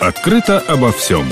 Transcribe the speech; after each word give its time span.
Открыто 0.00 0.60
обо 0.60 0.92
всем. 0.92 1.26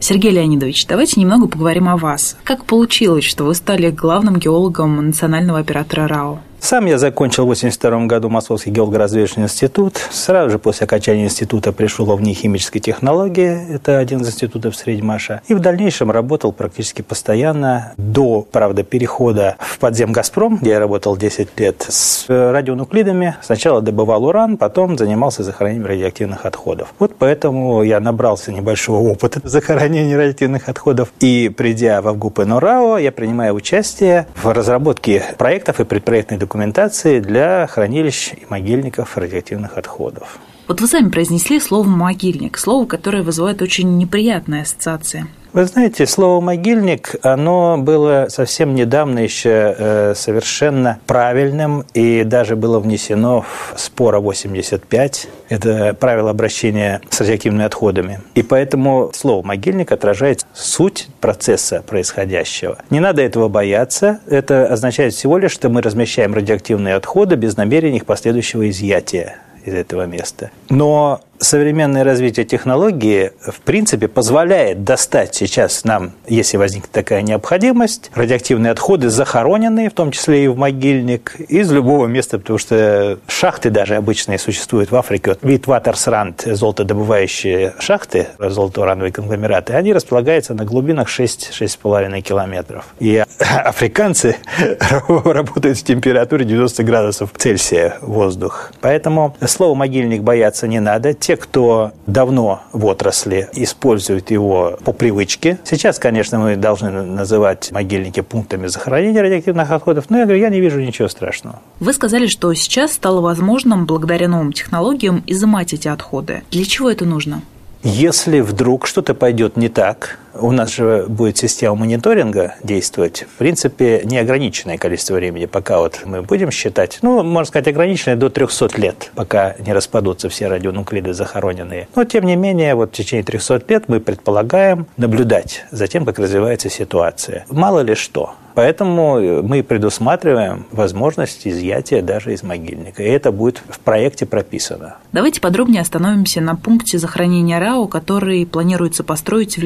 Сергей 0.00 0.32
Леонидович, 0.32 0.88
давайте 0.88 1.20
немного 1.20 1.46
поговорим 1.46 1.88
о 1.88 1.96
вас. 1.96 2.36
Как 2.42 2.64
получилось, 2.64 3.22
что 3.22 3.44
вы 3.44 3.54
стали 3.54 3.92
главным 3.92 4.36
геологом 4.36 5.06
национального 5.06 5.60
оператора 5.60 6.08
РАО? 6.08 6.40
Сам 6.60 6.86
я 6.86 6.98
закончил 6.98 7.44
в 7.44 7.50
1982 7.50 8.06
году 8.06 8.28
Московский 8.28 8.70
геологоразведочный 8.70 9.44
институт. 9.44 9.96
Сразу 10.10 10.50
же 10.50 10.58
после 10.58 10.84
окончания 10.84 11.24
института 11.24 11.72
пришел 11.72 12.06
в 12.06 12.20
НИИ 12.20 12.34
химической 12.34 12.80
технологии. 12.80 13.72
Это 13.72 13.98
один 13.98 14.22
из 14.22 14.28
институтов 14.28 14.74
Средьмаша. 14.74 15.42
И 15.46 15.54
в 15.54 15.60
дальнейшем 15.60 16.10
работал 16.10 16.52
практически 16.52 17.02
постоянно 17.02 17.92
до, 17.96 18.42
правда, 18.50 18.82
перехода 18.82 19.56
в 19.60 19.78
подзем 19.78 20.12
«Газпром», 20.12 20.58
где 20.60 20.70
я 20.70 20.80
работал 20.80 21.16
10 21.16 21.60
лет, 21.60 21.86
с 21.88 22.24
радионуклидами. 22.28 23.36
Сначала 23.42 23.80
добывал 23.80 24.24
уран, 24.24 24.56
потом 24.56 24.98
занимался 24.98 25.44
захоронением 25.44 25.86
радиоактивных 25.86 26.46
отходов. 26.46 26.92
Вот 26.98 27.14
поэтому 27.16 27.82
я 27.82 28.00
набрался 28.00 28.50
небольшого 28.50 29.08
опыта 29.08 29.40
захоронения 29.44 30.16
радиоактивных 30.16 30.68
отходов. 30.68 31.12
И 31.20 31.48
придя 31.48 32.02
в 32.02 32.08
АВГУП 32.08 32.38
НОРАО, 32.38 32.98
я 32.98 33.12
принимаю 33.12 33.54
участие 33.54 34.26
в 34.34 34.52
разработке 34.52 35.22
проектов 35.38 35.80
и 35.80 35.84
предпроектной 35.84 36.38
документации 36.46 37.18
для 37.20 37.66
хранилищ 37.66 38.32
и 38.32 38.46
могильников 38.48 39.18
радиоактивных 39.18 39.76
отходов. 39.76 40.38
Вот 40.68 40.80
вы 40.80 40.86
сами 40.86 41.10
произнесли 41.10 41.60
слово 41.60 41.86
«могильник», 41.88 42.56
слово, 42.58 42.86
которое 42.86 43.22
вызывает 43.22 43.62
очень 43.62 43.98
неприятные 43.98 44.62
ассоциации. 44.62 45.26
Вы 45.56 45.64
знаете, 45.64 46.04
слово 46.04 46.42
«могильник», 46.42 47.14
оно 47.22 47.78
было 47.78 48.26
совсем 48.28 48.74
недавно 48.74 49.20
еще 49.20 49.74
э, 49.78 50.12
совершенно 50.14 50.98
правильным 51.06 51.86
и 51.94 52.24
даже 52.24 52.56
было 52.56 52.78
внесено 52.78 53.40
в 53.40 53.80
спора 53.80 54.20
85. 54.20 55.28
Это 55.48 55.96
правило 55.98 56.28
обращения 56.28 57.00
с 57.08 57.22
радиоактивными 57.22 57.64
отходами. 57.64 58.20
И 58.34 58.42
поэтому 58.42 59.10
слово 59.14 59.46
«могильник» 59.46 59.92
отражает 59.92 60.44
суть 60.52 61.08
процесса 61.22 61.82
происходящего. 61.86 62.76
Не 62.90 63.00
надо 63.00 63.22
этого 63.22 63.48
бояться. 63.48 64.20
Это 64.28 64.66
означает 64.66 65.14
всего 65.14 65.38
лишь, 65.38 65.52
что 65.52 65.70
мы 65.70 65.80
размещаем 65.80 66.34
радиоактивные 66.34 66.96
отходы 66.96 67.36
без 67.36 67.56
намерения 67.56 67.96
их 67.96 68.04
последующего 68.04 68.68
изъятия 68.68 69.38
из 69.64 69.72
этого 69.72 70.04
места. 70.04 70.50
Но 70.68 71.22
современное 71.40 72.04
развитие 72.04 72.46
технологии, 72.46 73.32
в 73.40 73.60
принципе, 73.60 74.08
позволяет 74.08 74.84
достать 74.84 75.34
сейчас 75.34 75.84
нам, 75.84 76.12
если 76.26 76.56
возникнет 76.56 76.90
такая 76.90 77.22
необходимость, 77.22 78.10
радиоактивные 78.14 78.72
отходы, 78.72 79.08
захороненные, 79.08 79.90
в 79.90 79.94
том 79.94 80.10
числе 80.10 80.44
и 80.44 80.48
в 80.48 80.56
могильник, 80.56 81.36
из 81.48 81.70
любого 81.70 82.06
места, 82.06 82.38
потому 82.38 82.58
что 82.58 83.18
шахты 83.28 83.70
даже 83.70 83.96
обычные 83.96 84.38
существуют 84.38 84.90
в 84.90 84.96
Африке. 84.96 85.36
Витватерсранд, 85.42 86.42
золотодобывающие 86.46 87.74
шахты, 87.78 88.28
золото-урановые 88.38 89.12
конгломераты, 89.12 89.74
они 89.74 89.92
располагаются 89.92 90.54
на 90.54 90.64
глубинах 90.64 91.08
6-6,5 91.08 92.20
километров. 92.20 92.86
И 92.98 93.22
африканцы 93.38 94.36
работают 95.08 95.78
в 95.78 95.84
температуре 95.84 96.44
90 96.44 96.82
градусов 96.84 97.30
Цельсия 97.36 97.96
воздух. 98.00 98.72
Поэтому 98.80 99.36
слово 99.46 99.74
«могильник» 99.74 100.22
бояться 100.22 100.66
не 100.68 100.80
надо 100.80 101.14
те, 101.26 101.36
кто 101.36 101.90
давно 102.06 102.62
в 102.72 102.84
отрасли, 102.86 103.48
используют 103.52 104.30
его 104.30 104.78
по 104.84 104.92
привычке. 104.92 105.58
Сейчас, 105.64 105.98
конечно, 105.98 106.38
мы 106.38 106.54
должны 106.54 106.90
называть 106.90 107.72
могильники 107.72 108.20
пунктами 108.20 108.68
захоронения 108.68 109.22
радиоактивных 109.22 109.68
отходов, 109.72 110.04
но 110.08 110.18
я 110.18 110.24
говорю, 110.24 110.40
я 110.40 110.50
не 110.50 110.60
вижу 110.60 110.80
ничего 110.80 111.08
страшного. 111.08 111.60
Вы 111.80 111.92
сказали, 111.94 112.28
что 112.28 112.54
сейчас 112.54 112.92
стало 112.92 113.20
возможным, 113.20 113.86
благодаря 113.86 114.28
новым 114.28 114.52
технологиям, 114.52 115.24
изымать 115.26 115.72
эти 115.72 115.88
отходы. 115.88 116.44
Для 116.52 116.64
чего 116.64 116.90
это 116.90 117.04
нужно? 117.04 117.42
Если 117.82 118.38
вдруг 118.38 118.86
что-то 118.86 119.14
пойдет 119.14 119.56
не 119.56 119.68
так, 119.68 120.20
у 120.40 120.52
нас 120.52 120.74
же 120.74 121.06
будет 121.08 121.38
система 121.38 121.74
мониторинга 121.76 122.54
действовать, 122.62 123.26
в 123.34 123.38
принципе, 123.38 124.02
неограниченное 124.04 124.78
количество 124.78 125.14
времени, 125.14 125.46
пока 125.46 125.78
вот 125.78 126.02
мы 126.04 126.22
будем 126.22 126.50
считать, 126.50 126.98
ну, 127.02 127.22
можно 127.22 127.48
сказать, 127.48 127.68
ограниченное 127.68 128.16
до 128.16 128.30
300 128.30 128.80
лет, 128.80 129.10
пока 129.14 129.54
не 129.58 129.72
распадутся 129.72 130.28
все 130.28 130.48
радионуклиды 130.48 131.12
захороненные. 131.12 131.88
Но, 131.94 132.04
тем 132.04 132.24
не 132.24 132.36
менее, 132.36 132.74
вот 132.74 132.90
в 132.90 132.92
течение 132.92 133.24
300 133.24 133.62
лет 133.68 133.84
мы 133.88 134.00
предполагаем 134.00 134.86
наблюдать 134.96 135.64
за 135.70 135.86
тем, 135.86 136.04
как 136.04 136.18
развивается 136.18 136.70
ситуация. 136.70 137.44
Мало 137.48 137.80
ли 137.80 137.94
что. 137.94 138.34
Поэтому 138.56 139.42
мы 139.42 139.62
предусматриваем 139.62 140.64
возможность 140.72 141.46
изъятия 141.46 142.00
даже 142.00 142.32
из 142.32 142.42
могильника. 142.42 143.02
И 143.02 143.06
это 143.06 143.30
будет 143.30 143.62
в 143.68 143.78
проекте 143.80 144.24
прописано. 144.24 144.96
Давайте 145.12 145.42
подробнее 145.42 145.82
остановимся 145.82 146.40
на 146.40 146.56
пункте 146.56 146.96
захоронения 146.98 147.60
РАО, 147.60 147.86
который 147.86 148.46
планируется 148.46 149.04
построить 149.04 149.58
в 149.58 149.62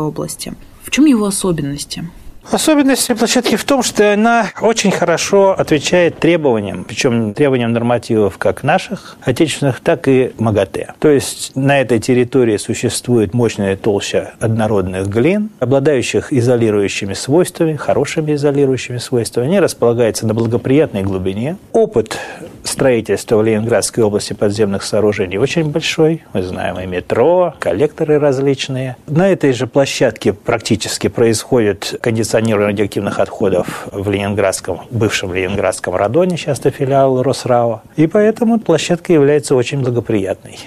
Ленинградской 0.00 0.08
области. 0.08 0.54
В 0.82 0.90
чем 0.90 1.04
его 1.06 1.26
особенности? 1.26 2.04
Особенность 2.50 3.06
площадки 3.16 3.54
в 3.54 3.64
том, 3.64 3.82
что 3.82 4.14
она 4.14 4.50
очень 4.60 4.90
хорошо 4.90 5.54
отвечает 5.56 6.18
требованиям, 6.18 6.84
причем 6.84 7.34
требованиям 7.34 7.72
нормативов 7.72 8.38
как 8.38 8.64
наших, 8.64 9.18
отечественных, 9.22 9.80
так 9.80 10.08
и 10.08 10.32
МАГАТЭ. 10.38 10.94
То 10.98 11.10
есть 11.10 11.52
на 11.54 11.80
этой 11.80 12.00
территории 12.00 12.56
существует 12.56 13.34
мощная 13.34 13.76
толща 13.76 14.32
однородных 14.40 15.06
глин, 15.06 15.50
обладающих 15.60 16.32
изолирующими 16.32 17.12
свойствами, 17.12 17.76
хорошими 17.76 18.34
изолирующими 18.34 18.98
свойствами. 18.98 19.46
Они 19.46 19.60
располагаются 19.60 20.26
на 20.26 20.34
благоприятной 20.34 21.02
глубине. 21.02 21.56
Опыт 21.72 22.18
строительства 22.64 23.36
в 23.36 23.44
Ленинградской 23.44 24.04
области 24.04 24.32
подземных 24.32 24.82
сооружений 24.82 25.38
очень 25.38 25.70
большой. 25.70 26.22
Мы 26.32 26.42
знаем 26.42 26.78
и 26.78 26.86
метро, 26.86 27.54
коллекторы 27.58 28.18
различные. 28.18 28.96
На 29.06 29.28
этой 29.28 29.52
же 29.52 29.66
площадке 29.66 30.32
практически 30.32 31.08
происходит 31.08 31.98
кондиционирование 32.00 32.72
радиоактивных 32.72 33.18
отходов 33.18 33.88
в 33.92 34.10
Ленинградском, 34.10 34.80
бывшем 34.90 35.34
Ленинградском 35.34 35.94
Радоне, 35.94 36.36
сейчас 36.36 36.60
это 36.60 36.70
филиал 36.70 37.22
Росрао. 37.22 37.82
И 37.96 38.06
поэтому 38.06 38.58
площадка 38.60 39.12
является 39.12 39.54
очень 39.54 39.80
благоприятной. 39.80 40.58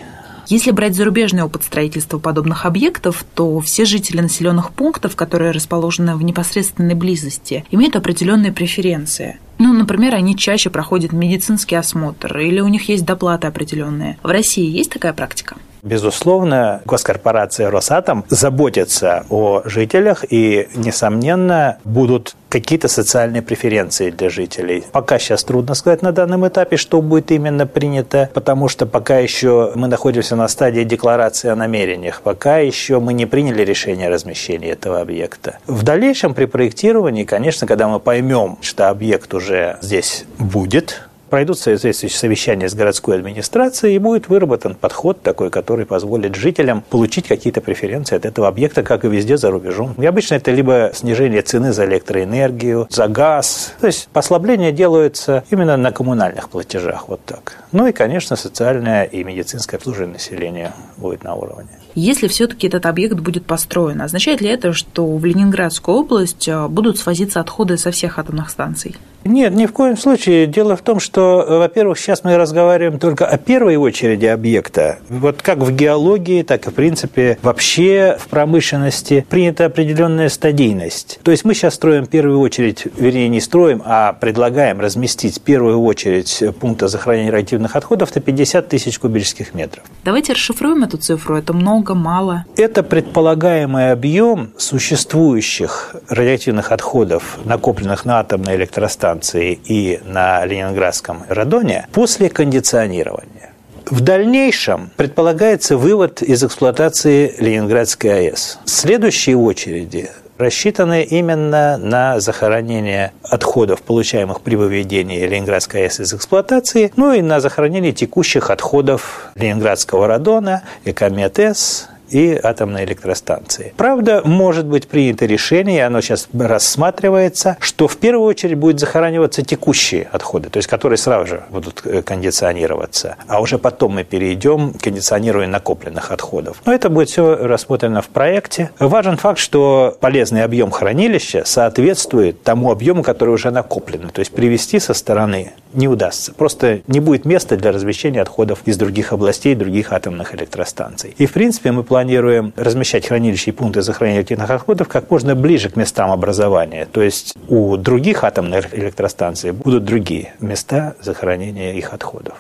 Если 0.47 0.71
брать 0.71 0.93
зарубежный 0.93 1.43
опыт 1.43 1.63
строительства 1.63 2.19
подобных 2.19 2.65
объектов, 2.65 3.25
то 3.33 3.59
все 3.61 3.85
жители 3.85 4.19
населенных 4.19 4.71
пунктов, 4.71 5.15
которые 5.15 5.51
расположены 5.51 6.15
в 6.15 6.23
непосредственной 6.23 6.95
близости, 6.95 7.65
имеют 7.71 7.95
определенные 7.95 8.51
преференции. 8.51 9.39
Ну, 9.66 9.72
например, 9.72 10.13
они 10.13 10.35
чаще 10.35 10.69
проходят 10.69 11.13
медицинский 11.13 11.75
осмотр 11.75 12.38
или 12.38 12.59
у 12.59 12.68
них 12.68 12.90
есть 12.90 13.06
доплаты 13.06 13.47
определенные. 13.47 14.18
В 14.22 14.28
России 14.28 14.69
есть 14.69 14.91
такая 14.91 15.13
практика? 15.13 15.56
Безусловно, 15.83 16.81
госкорпорация 16.85 17.69
«Росатом» 17.69 18.23
заботится 18.29 19.25
о 19.29 19.61
жителях 19.66 20.23
и, 20.29 20.69
несомненно, 20.75 21.77
будут 21.83 22.35
какие-то 22.47 22.88
социальные 22.88 23.41
преференции 23.41 24.09
для 24.09 24.29
жителей. 24.29 24.85
Пока 24.93 25.19
сейчас 25.19 25.43
трудно 25.43 25.73
сказать 25.73 26.01
на 26.01 26.13
данном 26.13 26.47
этапе, 26.47 26.77
что 26.77 27.01
будет 27.01 27.31
именно 27.31 27.67
принято, 27.67 28.29
потому 28.33 28.69
что 28.69 28.85
пока 28.85 29.17
еще 29.17 29.73
мы 29.75 29.88
находимся 29.88 30.38
на 30.38 30.47
стадии 30.47 30.83
декларации 30.83 31.49
о 31.49 31.55
намерениях, 31.55 32.22
пока 32.22 32.59
еще 32.59 32.99
мы 33.01 33.13
не 33.13 33.25
приняли 33.25 33.63
решение 33.63 34.07
о 34.07 34.11
размещении 34.11 34.69
этого 34.69 35.01
объекта. 35.01 35.57
В 35.67 35.83
дальнейшем 35.83 36.33
при 36.33 36.45
проектировании, 36.45 37.25
конечно, 37.25 37.67
когда 37.67 37.89
мы 37.89 37.99
поймем, 37.99 38.57
что 38.61 38.89
объект 38.89 39.33
уже 39.33 39.77
здесь 39.81 40.23
будет, 40.38 41.09
пройдут 41.33 41.57
соответствующие 41.57 42.19
совещания 42.19 42.69
с 42.69 42.75
городской 42.75 43.16
администрацией, 43.16 43.95
и 43.95 43.97
будет 43.97 44.29
выработан 44.29 44.75
подход 44.75 45.23
такой, 45.23 45.49
который 45.49 45.88
позволит 45.88 46.35
жителям 46.35 46.83
получить 46.88 47.27
какие-то 47.27 47.59
преференции 47.59 48.16
от 48.16 48.25
этого 48.25 48.47
объекта, 48.47 48.83
как 48.83 49.03
и 49.03 49.07
везде 49.07 49.35
за 49.35 49.49
рубежом. 49.49 49.95
И 49.97 50.05
обычно 50.05 50.35
это 50.35 50.51
либо 50.51 50.91
снижение 50.93 51.41
цены 51.41 51.73
за 51.73 51.85
электроэнергию, 51.85 52.85
за 52.91 53.07
газ. 53.07 53.73
То 53.81 53.88
есть 53.88 54.09
послабления 54.13 54.72
делаются 54.72 55.43
именно 55.49 55.75
на 55.75 55.91
коммунальных 55.91 56.49
платежах, 56.49 57.07
вот 57.07 57.25
так. 57.25 57.63
Ну 57.72 57.88
и, 57.88 57.93
конечно, 57.93 58.35
социальное 58.35 59.03
и 59.05 59.23
медицинское 59.23 59.78
обслуживание 59.78 60.13
населения 60.13 60.75
будет 60.97 61.23
на 61.23 61.34
уровне. 61.34 61.69
Если 61.96 62.28
все-таки 62.28 62.67
этот 62.67 62.85
объект 62.85 63.16
будет 63.16 63.47
построен, 63.47 64.03
означает 64.03 64.41
ли 64.41 64.49
это, 64.49 64.72
что 64.73 65.08
в 65.17 65.25
Ленинградскую 65.25 65.97
область 65.97 66.47
а, 66.47 66.67
будут 66.67 66.99
свозиться 66.99 67.40
отходы 67.40 67.78
со 67.78 67.90
всех 67.90 68.19
атомных 68.19 68.52
станций? 68.52 68.97
Нет, 69.25 69.53
ни 69.53 69.66
в 69.66 69.72
коем 69.72 69.97
случае. 69.97 70.47
Дело 70.47 70.75
в 70.75 70.81
том, 70.81 70.99
что, 70.99 71.46
во-первых, 71.47 71.97
сейчас 71.97 72.23
мы 72.23 72.35
разговариваем 72.35 72.99
только 72.99 73.25
о 73.25 73.37
первой 73.37 73.78
очереди 73.78 74.25
объекта. 74.25 74.99
Вот 75.09 75.41
как 75.41 75.59
в 75.59 75.72
геологии, 75.72 76.43
так 76.43 76.67
и, 76.67 76.70
в 76.70 76.73
принципе, 76.73 77.37
вообще 77.41 78.17
в 78.20 78.28
промышленности 78.28 79.25
принята 79.29 79.66
определенная 79.66 80.29
стадийность. 80.29 81.20
То 81.23 81.31
есть 81.31 81.46
мы 81.46 81.53
сейчас 81.53 81.75
строим 81.75 82.05
первую 82.05 82.40
очередь, 82.40 82.85
вернее, 82.97 83.29
не 83.29 83.40
строим, 83.40 83.81
а 83.85 84.14
предлагаем 84.14 84.81
разместить 84.81 85.41
первую 85.41 85.81
очередь 85.81 86.43
пункта 86.59 86.87
захоронения 86.87 87.31
радиоактивных 87.31 87.75
отходов 87.75 88.14
на 88.14 88.22
50 88.22 88.67
тысяч 88.67 88.99
кубических 88.99 89.53
метров. 89.53 89.84
Давайте 90.03 90.34
расшифруем 90.34 90.84
эту 90.84 90.97
цифру. 90.97 91.37
Это 91.37 91.53
много, 91.53 91.96
мало? 91.96 92.46
Это 92.58 92.84
предполагаемый 92.84 93.91
объем 93.91 94.52
существующих 94.58 95.96
радиоактивных 96.09 96.72
отходов, 96.72 97.40
накопленных 97.46 98.05
на 98.05 98.20
атомной 98.20 98.55
электростанции 98.55 99.12
станции 99.13 99.59
и 99.65 99.99
на 100.05 100.43
Ленинградском 100.45 101.23
Радоне 101.29 101.87
после 101.91 102.29
кондиционирования. 102.29 103.51
В 103.85 104.01
дальнейшем 104.01 104.89
предполагается 104.95 105.77
вывод 105.77 106.21
из 106.21 106.43
эксплуатации 106.43 107.35
Ленинградской 107.37 108.29
АЭС. 108.29 108.59
Следующие 108.65 109.37
очереди 109.37 110.09
рассчитаны 110.37 111.03
именно 111.03 111.77
на 111.77 112.19
захоронение 112.19 113.11
отходов, 113.23 113.83
получаемых 113.83 114.41
при 114.41 114.55
выведении 114.55 115.25
Ленинградской 115.27 115.83
АЭС 115.83 115.99
из 115.99 116.13
эксплуатации, 116.13 116.91
ну 116.95 117.13
и 117.13 117.21
на 117.21 117.39
захоронение 117.39 117.91
текущих 117.91 118.49
отходов 118.49 119.31
Ленинградского 119.35 120.07
радона, 120.07 120.63
Экомет-С, 120.85 121.89
и 122.13 122.39
атомной 122.41 122.85
электростанции. 122.85 123.73
Правда, 123.75 124.21
может 124.23 124.65
быть 124.65 124.87
принято 124.87 125.25
решение, 125.25 125.77
и 125.77 125.81
оно 125.81 126.01
сейчас 126.01 126.29
рассматривается, 126.33 127.57
что 127.59 127.87
в 127.87 127.97
первую 127.97 128.27
очередь 128.27 128.57
будет 128.57 128.79
захораниваться 128.79 129.41
текущие 129.41 130.07
отходы, 130.11 130.49
то 130.49 130.57
есть 130.57 130.69
которые 130.69 130.97
сразу 130.97 131.25
же 131.27 131.43
будут 131.49 131.81
э, 131.85 132.03
кондиционироваться, 132.03 133.17
а 133.27 133.41
уже 133.41 133.57
потом 133.57 133.95
мы 133.95 134.03
перейдем 134.03 134.73
к 134.73 134.83
кондиционированию 134.83 135.51
накопленных 135.51 136.11
отходов. 136.11 136.61
Но 136.65 136.73
это 136.73 136.89
будет 136.89 137.09
все 137.09 137.35
рассмотрено 137.35 138.01
в 138.01 138.07
проекте. 138.07 138.69
Важен 138.79 139.17
факт, 139.17 139.39
что 139.39 139.97
полезный 139.99 140.43
объем 140.43 140.69
хранилища 140.69 141.43
соответствует 141.45 142.43
тому 142.43 142.71
объему, 142.71 143.03
который 143.03 143.33
уже 143.33 143.49
накоплен. 143.49 144.09
То 144.09 144.19
есть 144.19 144.31
привести 144.31 144.79
со 144.79 144.93
стороны 144.93 145.53
не 145.73 145.87
удастся. 145.87 146.34
Просто 146.34 146.81
не 146.87 146.99
будет 146.99 147.25
места 147.25 147.58
для 147.58 147.72
размещения 147.72 148.22
отходов 148.22 148.59
из 148.66 148.78
других 148.78 149.14
областей, 149.14 149.55
других 149.55 149.91
атомных 149.91 150.35
электростанций. 150.35 151.16
И, 151.17 151.25
в 151.25 151.34
принципе, 151.34 151.72
мы 151.72 151.84
планируем 151.84 152.53
размещать 152.55 153.08
хранилища 153.08 153.52
и 153.52 153.53
пункты 153.53 153.81
захоронения 153.81 154.22
радиоактивных 154.22 154.49
отходов 154.49 154.87
как 154.87 155.09
можно 155.09 155.35
ближе 155.35 155.70
к 155.70 155.75
местам 155.75 156.11
образования. 156.11 156.87
То 156.91 157.02
есть 157.02 157.34
у 157.47 157.78
других 157.78 158.23
атомных 158.23 158.73
электростанций 158.73 159.52
будут 159.52 159.85
другие 159.85 160.34
места 160.40 160.96
захоронения 161.02 161.73
их 161.73 161.93
отходов. 161.93 162.35